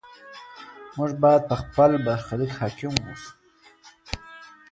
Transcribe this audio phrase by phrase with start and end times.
[0.97, 3.31] موږ باید په خپل برخلیک حاکم واوسو.